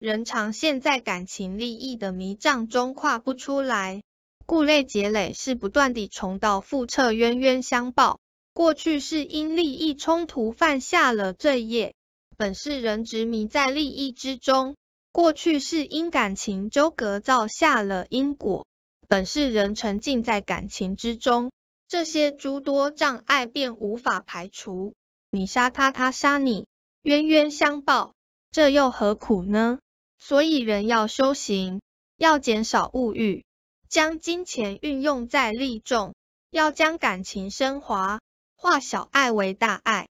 [0.00, 4.02] 人常陷在感情利益的迷障中跨不出来，
[4.46, 8.18] 故累结累是不断地重蹈覆辙，冤冤相报。
[8.54, 11.92] 过去是因利益冲突犯下了罪业，
[12.38, 14.72] 本是人执迷在利益之中；
[15.12, 18.66] 过去是因感情纠葛造下了因果，
[19.06, 21.52] 本是人沉浸在感情之中。
[21.88, 24.94] 这些诸多障碍便无法排除。
[25.30, 26.64] 你杀他，他杀你，
[27.02, 28.14] 冤冤相报，
[28.50, 29.78] 这又何苦呢？
[30.20, 31.80] 所以人要修行，
[32.16, 33.44] 要减少物欲，
[33.88, 36.14] 将金钱运用在利众，
[36.50, 38.20] 要将感情升华，
[38.54, 40.08] 化小爱为大爱。